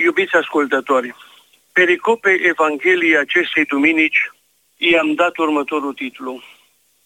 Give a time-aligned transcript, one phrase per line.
[0.00, 1.14] Iubiți ascultători,
[1.72, 4.30] pericopei Evangheliei acestei duminici
[4.76, 6.42] i-am dat următorul titlu.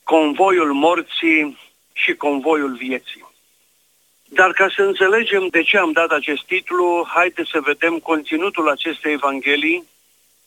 [0.02, 1.58] Convoiul morții
[1.92, 3.26] și convoiul vieții.
[4.24, 9.12] Dar ca să înțelegem de ce am dat acest titlu, haideți să vedem conținutul acestei
[9.12, 9.88] Evanghelii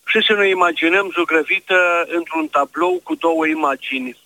[0.06, 4.18] și să ne imaginăm zugrăvită într-un tablou cu două imagini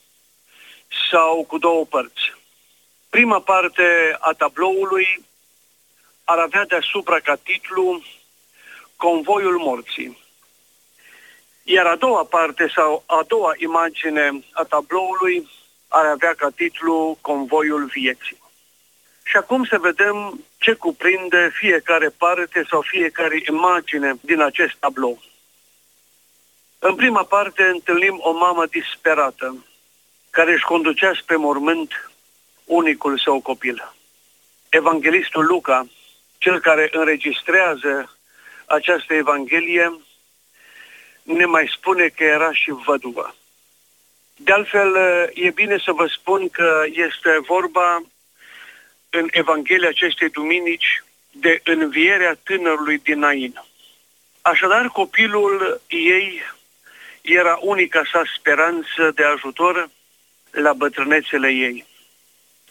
[1.11, 2.33] sau cu două părți.
[3.09, 5.27] Prima parte a tabloului
[6.31, 8.01] ar avea deasupra ca titlu
[8.95, 10.17] Convoiul morții.
[11.63, 15.49] Iar a doua parte sau a doua imagine a tabloului
[15.87, 18.37] ar avea ca titlu Convoiul vieții.
[19.23, 25.21] Și acum să vedem ce cuprinde fiecare parte sau fiecare imagine din acest tablou.
[26.79, 29.65] În prima parte întâlnim o mamă disperată,
[30.29, 32.11] care își conducea spre mormânt
[32.65, 33.93] unicul său copil.
[34.69, 35.87] Evanghelistul Luca,
[36.39, 38.17] cel care înregistrează
[38.65, 39.99] această Evanghelie,
[41.23, 43.35] ne mai spune că era și văduvă.
[44.35, 44.95] De altfel,
[45.33, 48.01] e bine să vă spun că este vorba
[49.09, 53.63] în Evanghelia acestei duminici de învierea tânărului din Nain.
[54.41, 56.41] Așadar, copilul ei
[57.21, 59.89] era unica sa speranță de ajutor
[60.51, 61.85] la bătrânețele ei.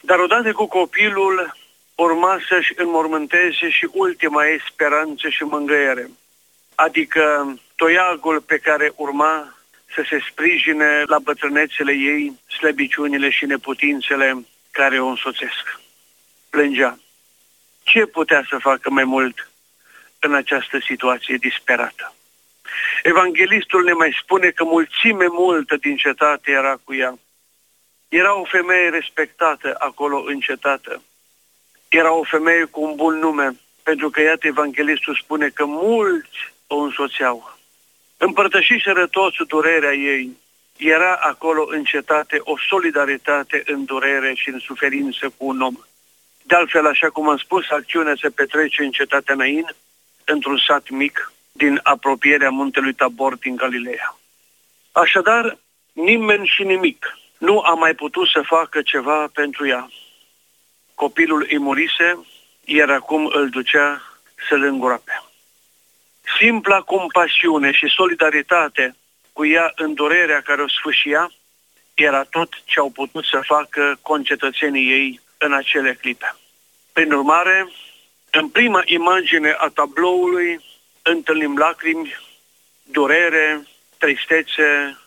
[0.00, 1.56] Dar odată cu copilul
[2.04, 6.10] urma să-și înmormânteze și ultima ei speranță și mângâiere,
[6.74, 9.56] adică toiagul pe care urma
[9.94, 15.80] să se sprijine la bătrânețele ei, slăbiciunile și neputințele care o însoțesc.
[16.50, 16.98] Plângea.
[17.82, 19.50] Ce putea să facă mai mult
[20.18, 22.14] în această situație disperată?
[23.02, 27.18] Evanghelistul ne mai spune că mulțime multă din cetate era cu ea.
[28.08, 31.00] Era o femeie respectată acolo în cetate.
[31.88, 36.76] Era o femeie cu un bun nume, pentru că iată Evanghelistul spune că mulți o
[36.76, 37.58] însoțeau.
[38.16, 40.36] Împărtășiseră toți durerea ei.
[40.76, 45.74] Era acolo în cetate o solidaritate în durere și în suferință cu un om.
[46.42, 49.66] De altfel, așa cum am spus, acțiunea se petrece în cetatea Nain,
[50.24, 54.18] într-un sat mic, din apropierea muntelui Tabor din Galileea.
[54.92, 55.58] Așadar,
[55.92, 59.90] nimeni și nimic nu a mai putut să facă ceva pentru ea.
[61.04, 62.26] Copilul îi murise,
[62.64, 64.02] iar acum îl ducea
[64.48, 65.22] să-l îngroape.
[66.38, 68.96] Simpla compasiune și solidaritate
[69.32, 71.30] cu ea în durerea care o sfâșia
[71.94, 76.36] era tot ce au putut să facă concetățenii ei în acele clipe.
[76.92, 77.68] Prin urmare,
[78.30, 80.60] în prima imagine a tabloului
[81.02, 82.16] întâlnim lacrimi,
[82.82, 83.66] durere,
[83.98, 84.98] tristețe,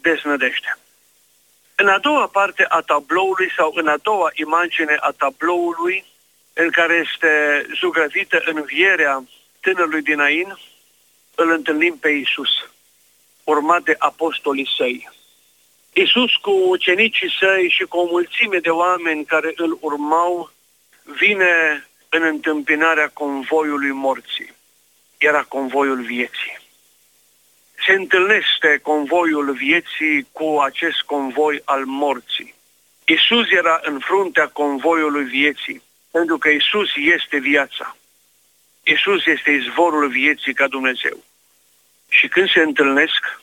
[0.00, 0.78] deznădejde.
[1.78, 6.04] În a doua parte a tabloului sau în a doua imagine a tabloului,
[6.52, 9.24] în care este zugrăvită învierea
[9.60, 10.58] tânărului din Ain,
[11.34, 12.48] îl întâlnim pe Isus,
[13.44, 15.08] urmat de apostolii săi.
[15.92, 20.50] Isus cu ucenicii săi și cu o mulțime de oameni care îl urmau,
[21.02, 24.54] vine în întâmpinarea convoiului morții
[25.18, 26.65] era convoiul vieții.
[27.86, 32.54] Se întâlnește convoiul vieții cu acest convoi al morții.
[33.04, 37.96] Isus era în fruntea convoiului vieții, pentru că Isus este viața.
[38.82, 41.24] Isus este izvorul vieții ca Dumnezeu.
[42.08, 43.40] Și când se întâlnesc,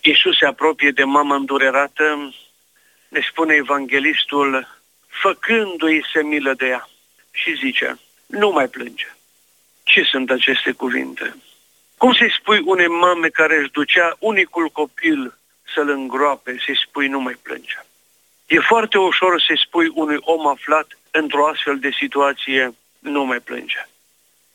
[0.00, 2.34] Isus se apropie de mama îndurerată,
[3.08, 6.88] ne spune evanghelistul, făcându-i se milă de ea
[7.30, 9.16] și zice, nu mai plânge.
[9.82, 11.36] Ce sunt aceste cuvinte?
[11.98, 15.38] Cum să-i spui unei mame care își ducea unicul copil
[15.74, 17.78] să-l îngroape, să-i spui nu mai plânge?
[18.46, 23.88] E foarte ușor să-i spui unui om aflat într-o astfel de situație nu mai plânge.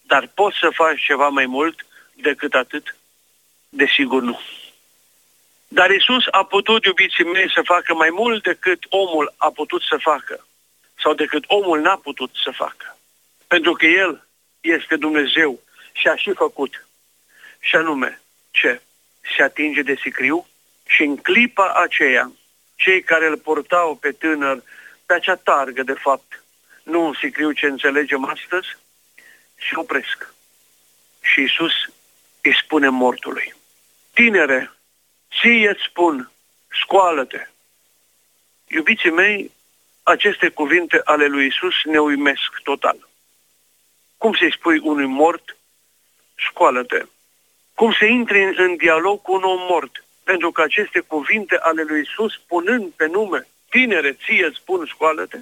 [0.01, 2.95] Dar poți să faci ceva mai mult decât atât?
[3.69, 4.39] Desigur nu.
[5.67, 9.97] Dar Isus a putut, iubiții mei, să facă mai mult decât omul a putut să
[9.97, 10.45] facă
[11.01, 12.97] sau decât omul n-a putut să facă.
[13.47, 14.27] Pentru că El
[14.61, 15.59] este Dumnezeu
[15.93, 16.85] și a și făcut.
[17.63, 18.21] Și anume,
[18.51, 18.81] ce?
[19.35, 20.47] Se atinge de sicriu
[20.85, 22.31] și în clipa aceea,
[22.75, 24.63] cei care îl portau pe tânăr,
[25.05, 26.43] pe acea targă, de fapt,
[26.83, 28.67] nu un sicriu ce înțelegem astăzi,
[29.69, 30.33] se opresc.
[31.21, 31.71] Și Isus
[32.41, 33.53] îi spune mortului,
[34.13, 34.71] tinere,
[35.39, 36.31] ție îți spun,
[36.83, 37.47] scoală-te.
[38.67, 39.51] Iubiții mei,
[40.03, 43.09] aceste cuvinte ale lui Isus ne uimesc total.
[44.17, 45.57] Cum să-i spui unui mort,
[46.49, 47.05] scoală-te?
[47.81, 50.03] Cum să intri în, în dialog cu un om mort?
[50.23, 55.37] Pentru că aceste cuvinte ale lui Isus, punând pe nume, tinere, ție îți spun, scoală-te,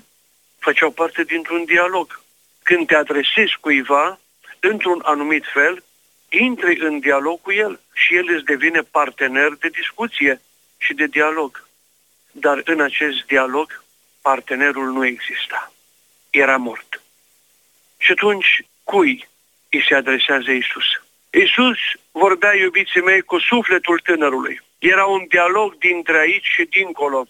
[0.59, 2.21] făceau parte dintr-un dialog.
[2.63, 4.19] Când te adresezi cuiva,
[4.59, 5.83] într-un anumit fel,
[6.29, 10.41] intri în dialog cu el și el îți devine partener de discuție
[10.77, 11.67] și de dialog.
[12.31, 13.83] Dar în acest dialog,
[14.21, 15.73] partenerul nu exista.
[16.29, 17.01] Era mort.
[17.97, 19.27] Și atunci, cui
[19.69, 21.08] îi se adresează Isus?
[21.29, 21.77] Isus
[22.11, 24.61] vorbea, iubiții mei, cu sufletul tânărului.
[24.79, 27.27] Era un dialog dintre aici și dincolo,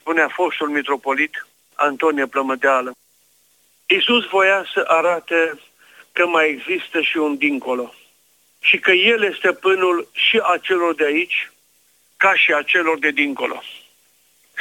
[0.00, 2.92] spunea fostul mitropolit Antonie Plămădeală.
[3.86, 5.60] Isus voia să arate
[6.12, 7.94] că mai există și un dincolo
[8.60, 11.50] și că El este stăpânul și a celor de aici,
[12.16, 13.62] ca și a celor de dincolo.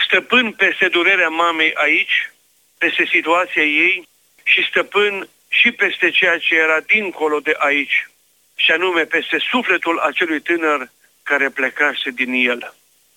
[0.05, 2.31] Stăpân peste durerea mamei aici,
[2.77, 4.07] peste situația ei
[4.43, 8.09] și stăpân și peste ceea ce era dincolo de aici,
[8.63, 10.89] și anume peste sufletul acelui tânăr
[11.23, 12.73] care plecase din el.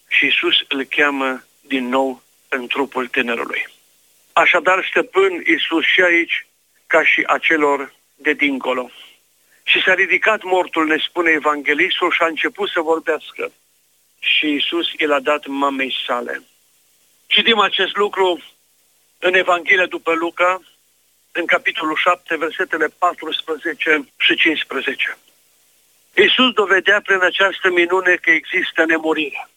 [0.09, 3.67] Și Iisus îl cheamă din nou în trupul tânărului.
[4.33, 6.47] Așadar, stăpân Iisus și aici,
[6.87, 8.91] ca și acelor de dincolo.
[9.63, 13.53] Și s-a ridicat mortul, ne spune evanghelistul, și a început să vorbească.
[14.19, 16.43] Și Iisus i l-a dat mamei sale.
[17.27, 18.43] Citim acest lucru
[19.19, 20.61] în Evanghelia după Luca,
[21.33, 25.19] în capitolul 7, versetele 14 și 15.
[26.17, 29.49] Iisus dovedea prin această minune că există nemurire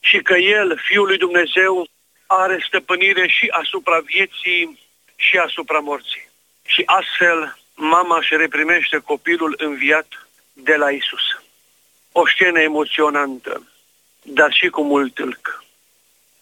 [0.00, 1.88] și că El, Fiul lui Dumnezeu,
[2.26, 4.80] are stăpânire și asupra vieții
[5.16, 6.28] și asupra morții.
[6.64, 11.26] Și astfel mama își reprimește copilul înviat de la Isus.
[12.12, 13.68] O scenă emoționantă,
[14.22, 15.64] dar și cu mult tâlc.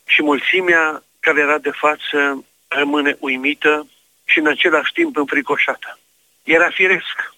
[0.06, 3.88] Și mulțimea care era de față rămâne uimită
[4.24, 5.98] și în același timp înfricoșată.
[6.42, 7.33] Era firesc.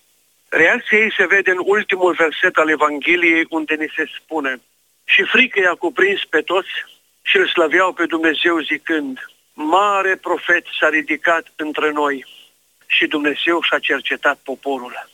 [0.48, 4.60] Reacția ei se vede în ultimul verset al Evangheliei unde ni se spune
[5.04, 6.68] și frică i-a cuprins pe toți
[7.22, 9.18] și îl slăveau pe Dumnezeu zicând,
[9.52, 12.26] mare profet s-a ridicat între noi
[12.86, 15.08] și Dumnezeu și-a cercetat poporul.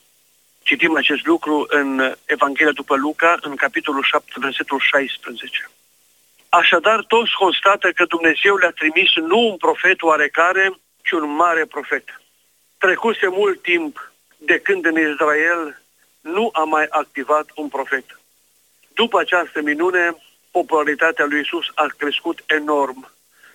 [0.63, 5.71] Citim acest lucru în Evanghelia după Luca, în capitolul 7, versetul 16.
[6.49, 12.21] Așadar, toți constată că Dumnezeu le-a trimis nu un profet oarecare, ci un mare profet.
[12.79, 14.12] Trecuse mult timp
[14.45, 15.83] de când în Israel
[16.21, 18.21] nu a mai activat un profet.
[18.95, 20.17] După această minune,
[20.51, 23.11] popularitatea lui Isus a crescut enorm,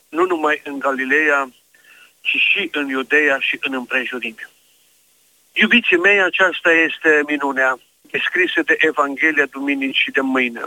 [0.09, 1.49] nu numai în Galileea,
[2.21, 4.49] ci și în Iudeea și în împrejurime.
[5.53, 10.61] Iubiții mei, aceasta este minunea descrisă de Evanghelia Duminici și de mâine.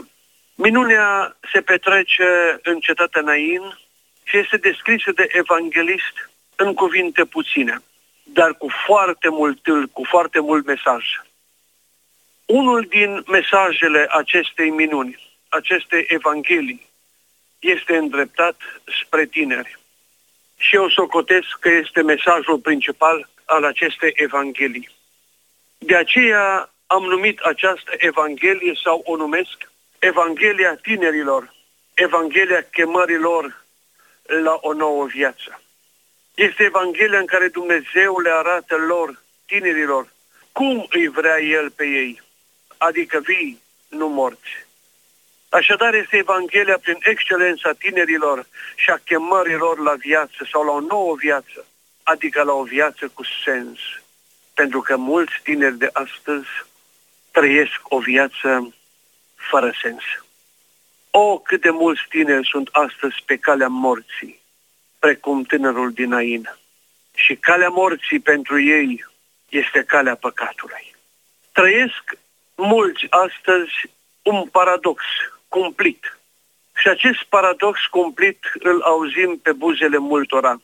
[0.55, 3.61] Minunea se petrece în cetatea Nain
[4.23, 6.15] și este descrisă de evanghelist
[6.55, 7.81] în cuvinte puține,
[8.33, 11.05] dar cu foarte mult tâl, cu foarte mult mesaj.
[12.45, 16.89] Unul din mesajele acestei minuni, acestei evanghelii,
[17.59, 18.55] este îndreptat
[19.03, 19.79] spre tineri.
[20.57, 24.89] Și eu socotesc că este mesajul principal al acestei evanghelii.
[25.77, 31.53] De aceea am numit această evanghelie sau o numesc Evanghelia tinerilor,
[31.93, 33.65] Evanghelia chemărilor
[34.43, 35.60] la o nouă viață.
[36.47, 40.13] Este Evanghelia în care Dumnezeu le arată lor, tinerilor,
[40.51, 42.21] cum îi vrea El pe ei,
[42.77, 44.65] adică vii, nu morți.
[45.49, 48.45] Așadar este Evanghelia prin excelența tinerilor
[48.75, 51.65] și a chemărilor la viață sau la o nouă viață,
[52.03, 53.79] adică la o viață cu sens.
[54.53, 56.49] Pentru că mulți tineri de astăzi
[57.31, 58.73] trăiesc o viață
[59.35, 60.03] fără sens.
[61.11, 64.40] O, cât de mulți tineri sunt astăzi pe calea morții,
[65.05, 66.43] precum tânărul din Ain.
[67.13, 69.05] Și calea morții pentru ei
[69.49, 70.95] este calea păcatului.
[71.51, 72.03] Trăiesc
[72.55, 73.75] mulți astăzi
[74.21, 75.03] un paradox
[75.47, 76.17] cumplit.
[76.75, 80.61] Și acest paradox cumplit îl auzim pe buzele multora,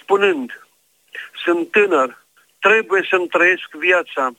[0.00, 0.66] spunând,
[1.44, 2.24] sunt tânăr,
[2.58, 4.30] trebuie să-mi trăiesc viața,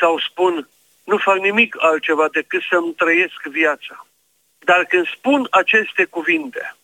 [0.00, 0.68] sau spun,
[1.04, 4.06] nu fac nimic altceva decât să-mi trăiesc viața.
[4.58, 6.74] Dar când spun aceste cuvinte,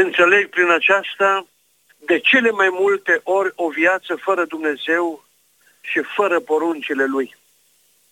[0.00, 1.46] înțeleg prin aceasta
[1.98, 5.24] de cele mai multe ori o viață fără Dumnezeu
[5.80, 7.36] și fără poruncile Lui.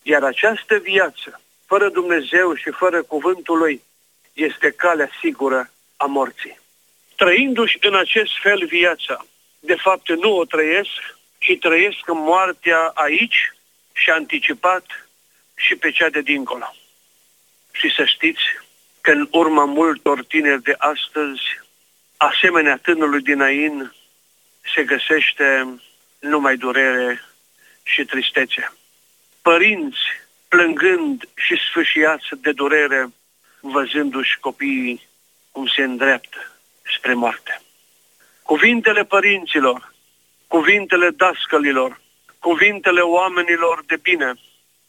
[0.01, 3.81] Iar această viață, fără Dumnezeu și fără cuvântul Lui,
[4.33, 6.59] este calea sigură a morții.
[7.15, 9.25] Trăindu-și în acest fel viața,
[9.59, 13.53] de fapt nu o trăiesc, ci trăiesc în moartea aici
[13.93, 14.85] și anticipat
[15.55, 16.75] și pe cea de dincolo.
[17.71, 18.43] Și să știți
[19.01, 21.41] că în urma multor tineri de astăzi,
[22.17, 23.93] asemenea tânărului din Ain,
[24.75, 25.79] se găsește
[26.19, 27.21] numai durere
[27.83, 28.73] și tristețe.
[29.41, 29.99] Părinți
[30.47, 33.13] plângând și sfâșiați de durere,
[33.59, 35.07] văzându-și copiii
[35.51, 36.59] cum se îndreaptă
[36.97, 37.61] spre moarte.
[38.41, 39.93] Cuvintele părinților,
[40.47, 42.01] cuvintele dascălilor,
[42.39, 44.33] cuvintele oamenilor de bine,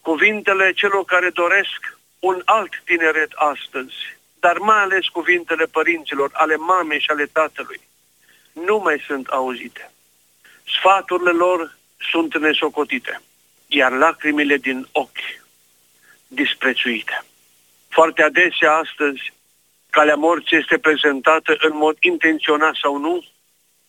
[0.01, 6.99] cuvintele celor care doresc un alt tineret astăzi, dar mai ales cuvintele părinților, ale mamei
[6.99, 7.81] și ale tatălui,
[8.51, 9.91] nu mai sunt auzite.
[10.79, 11.77] Sfaturile lor
[12.11, 13.21] sunt nesocotite,
[13.67, 15.39] iar lacrimile din ochi
[16.27, 17.23] disprețuite.
[17.87, 19.33] Foarte adesea astăzi,
[19.89, 23.25] calea morții este prezentată în mod intenționat sau nu,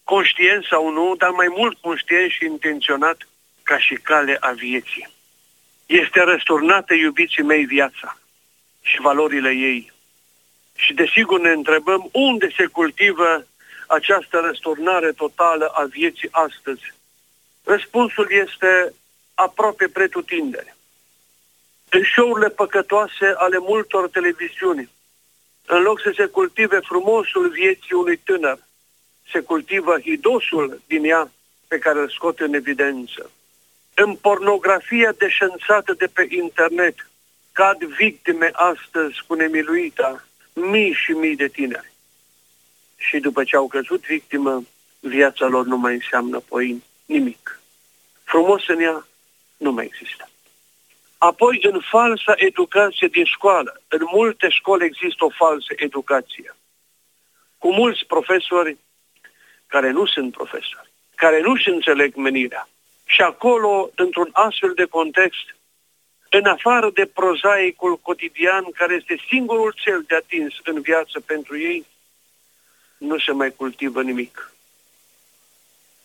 [0.04, 3.28] conștient sau nu, dar mai mult conștient și intenționat
[3.62, 5.09] ca și cale a vieții.
[5.87, 8.19] Este răsturnată, iubiții mei, viața
[8.83, 9.92] și valorile ei.
[10.81, 13.47] Și desigur ne întrebăm unde se cultivă
[13.87, 16.95] această răsturnare totală a vieții astăzi.
[17.65, 18.95] Răspunsul este
[19.35, 20.77] aproape pretutindere.
[21.89, 24.91] În show-urile păcătoase ale multor televiziuni,
[25.67, 28.59] în loc să se cultive frumosul vieții unui tânăr,
[29.33, 31.31] se cultivă hidosul din ea
[31.69, 33.31] pe care îl scot în evidență.
[33.95, 36.95] În pornografia deșanțată de pe internet
[37.53, 41.92] cad victime astăzi cu nemiluita mii și mii de tineri.
[42.97, 44.64] Și după ce au căzut victimă,
[45.00, 47.61] viața lor nu mai înseamnă poi nimic.
[48.25, 49.07] Frumos în ea
[49.57, 50.30] nu mai există.
[51.19, 56.57] Apoi, în falsa educație din școală, în multe școli există o falsă educație.
[57.59, 58.76] Cu mulți profesori
[59.66, 62.69] care nu sunt profesori, care nu-și înțeleg menirea.
[63.04, 65.57] Și acolo, într-un astfel de context,
[66.31, 71.87] în afară de prozaicul cotidian, care este singurul cel de atins în viață pentru ei,
[72.99, 74.53] nu se mai cultivă nimic.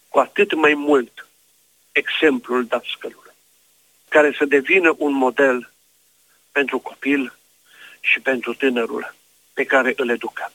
[0.10, 1.28] Cu atât mai mult
[1.92, 3.34] exemplul dascălului,
[4.10, 5.72] care să devină un model
[6.52, 7.38] pentru copil
[8.00, 9.16] și pentru tânărul
[9.54, 10.52] pe care îl educă.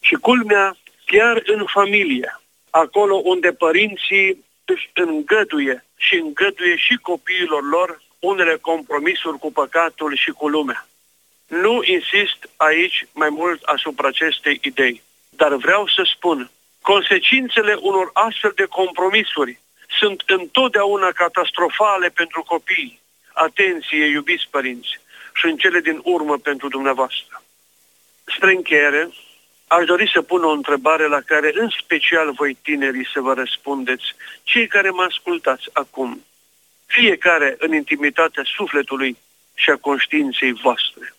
[0.00, 8.02] Și culmea, chiar în familie, acolo unde părinții își îngăduie și îngăduie și copiilor lor
[8.18, 10.86] unele compromisuri cu păcatul și cu lumea.
[11.46, 18.52] Nu insist aici mai mult asupra acestei idei, dar vreau să spun, consecințele unor astfel
[18.54, 19.60] de compromisuri
[19.98, 23.00] sunt întotdeauna catastrofale pentru copii.
[23.32, 25.00] Atenție, iubiți părinți,
[25.34, 27.42] și în cele din urmă pentru dumneavoastră.
[28.24, 29.08] Spre încheiere,
[29.68, 34.04] Aș dori să pun o întrebare la care în special voi tinerii să vă răspundeți,
[34.42, 36.24] cei care mă ascultați acum,
[36.88, 39.16] fiecare în intimitatea sufletului
[39.54, 41.14] și a conștiinței voastre.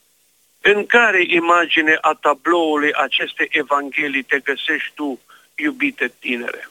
[0.61, 5.19] În care imagine a tabloului acestei evanghelii te găsești tu,
[5.55, 6.69] iubite tinere?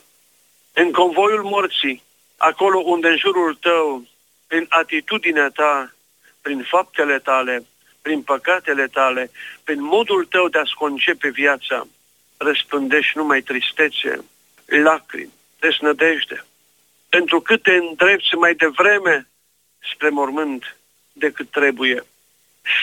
[0.73, 2.03] În convoiul morții,
[2.37, 4.05] acolo unde în jurul tău,
[4.47, 5.93] prin atitudinea ta,
[6.41, 7.65] prin faptele tale,
[8.01, 9.31] prin păcatele tale,
[9.63, 11.87] prin modul tău de a-ți concepe viața,
[12.37, 14.25] răspândești numai tristețe,
[14.65, 16.45] lacrimi, desnădejde,
[17.09, 19.27] pentru cât te îndrepți mai devreme
[19.93, 20.77] spre mormânt
[21.13, 22.03] decât trebuie.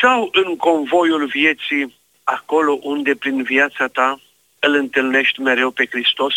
[0.01, 4.21] Sau în convoiul vieții, acolo unde prin viața ta
[4.59, 6.35] îl întâlnești mereu pe Hristos,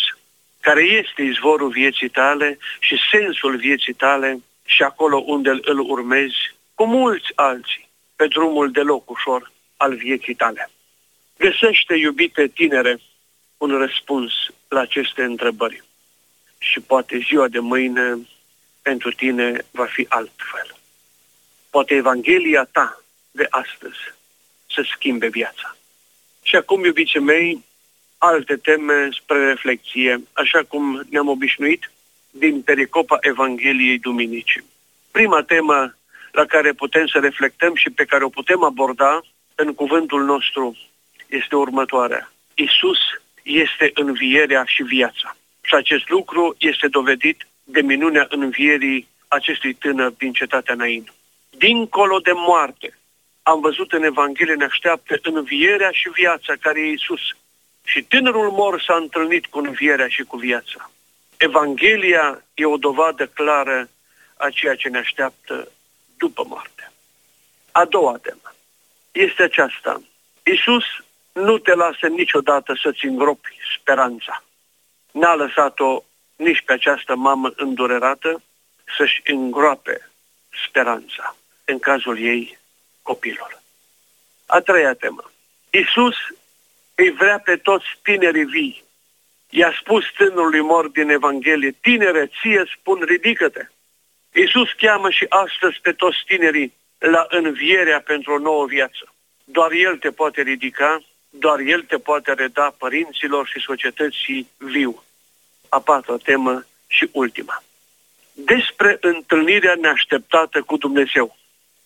[0.59, 6.85] care este izvorul vieții tale și sensul vieții tale și acolo unde îl urmezi cu
[6.85, 10.69] mulți alții pe drumul deloc ușor al vieții tale.
[11.37, 12.99] Găsește, iubite tinere,
[13.57, 14.33] un răspuns
[14.67, 15.83] la aceste întrebări.
[16.59, 18.17] Și poate ziua de mâine
[18.81, 20.77] pentru tine va fi altfel.
[21.69, 24.13] Poate Evanghelia ta de astăzi
[24.73, 25.77] să schimbe viața.
[26.43, 27.63] Și acum, iubiții mei,
[28.17, 31.91] alte teme spre reflexie, așa cum ne-am obișnuit
[32.31, 34.63] din pericopa Evangheliei Duminicii.
[35.11, 35.95] Prima temă
[36.31, 39.21] la care putem să reflectăm și pe care o putem aborda
[39.55, 40.77] în cuvântul nostru
[41.27, 42.31] este următoarea.
[42.53, 42.99] Isus
[43.43, 45.37] este învierea și viața.
[45.69, 51.11] Și acest lucru este dovedit de minunea învierii acestui tânăr din cetatea Nain.
[51.49, 52.97] Dincolo de moarte,
[53.43, 57.21] am văzut în Evanghelie ne așteaptă învierea și viața care e Isus.
[57.83, 60.91] Și tânărul mor s-a întâlnit cu învierea și cu viața.
[61.37, 63.89] Evanghelia e o dovadă clară
[64.37, 65.71] a ceea ce ne așteaptă
[66.17, 66.91] după moarte.
[67.71, 68.53] A doua temă
[69.11, 70.01] este aceasta.
[70.43, 70.83] Iisus
[71.33, 74.43] nu te lasă niciodată să-ți îngropi speranța.
[75.11, 76.03] N-a lăsat-o
[76.35, 78.41] nici pe această mamă îndurerată
[78.97, 80.09] să-și îngroape
[80.67, 81.35] speranța,
[81.65, 82.57] în cazul ei
[83.01, 83.61] copilul.
[84.45, 85.31] A treia temă.
[85.69, 86.15] Iisus
[86.95, 88.83] îi vrea pe toți tinerii vii.
[89.49, 93.67] I-a spus tânărului mor din Evanghelie, tinere, ție spun, ridică-te.
[94.33, 99.13] Iisus cheamă și astăzi pe toți tinerii la învierea pentru o nouă viață.
[99.43, 105.03] Doar El te poate ridica, doar El te poate reda părinților și societății viu.
[105.69, 107.63] A patra temă și ultima.
[108.33, 111.37] Despre întâlnirea neașteptată cu Dumnezeu.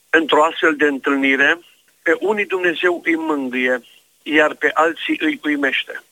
[0.10, 1.60] Într-o astfel de întâlnire,
[2.02, 3.82] pe unii Dumnezeu îi mângâie,
[4.24, 6.04] iar pe alții îi uimește.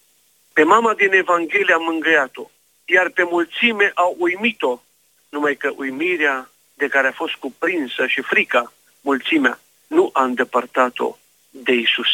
[0.53, 2.49] Pe mama din Evanghelie a mângâiat-o,
[2.85, 4.81] iar pe mulțime au uimit-o,
[5.29, 11.17] numai că uimirea de care a fost cuprinsă și frica, mulțimea, nu a îndepărtat-o
[11.49, 12.07] de Isus,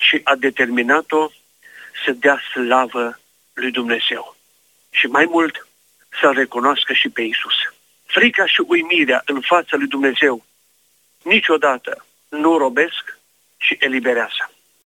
[0.00, 1.30] și a determinat-o
[2.04, 3.20] să dea slavă
[3.52, 4.36] lui Dumnezeu.
[4.90, 5.66] Și mai mult,
[6.20, 7.58] să recunoască și pe Isus.
[8.06, 10.44] Frica și uimirea în fața lui Dumnezeu
[11.22, 13.18] niciodată nu robesc
[13.56, 14.50] și eliberează.